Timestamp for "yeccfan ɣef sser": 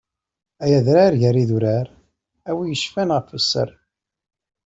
2.69-3.69